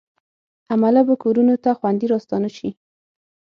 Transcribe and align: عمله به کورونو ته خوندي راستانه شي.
عمله 0.73 1.01
به 1.07 1.15
کورونو 1.23 1.55
ته 1.63 1.71
خوندي 1.79 2.07
راستانه 2.13 2.49
شي. 2.57 2.69